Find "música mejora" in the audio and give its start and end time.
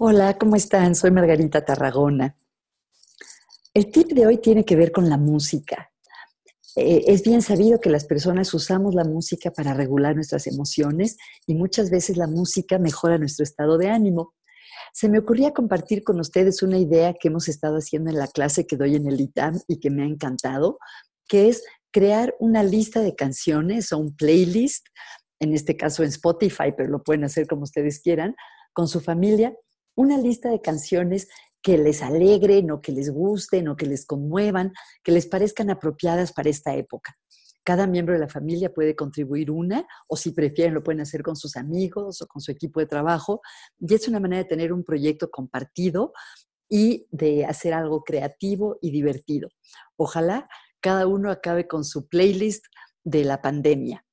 12.28-13.18